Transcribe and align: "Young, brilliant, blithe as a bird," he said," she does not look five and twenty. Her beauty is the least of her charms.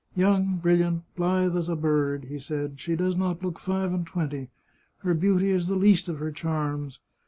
"Young, 0.25 0.57
brilliant, 0.57 1.03
blithe 1.15 1.55
as 1.55 1.69
a 1.69 1.75
bird," 1.75 2.23
he 2.23 2.39
said," 2.39 2.79
she 2.79 2.95
does 2.95 3.15
not 3.15 3.43
look 3.43 3.59
five 3.59 3.93
and 3.93 4.03
twenty. 4.07 4.49
Her 5.01 5.13
beauty 5.13 5.51
is 5.51 5.67
the 5.67 5.75
least 5.75 6.07
of 6.09 6.17
her 6.17 6.31
charms. 6.31 6.99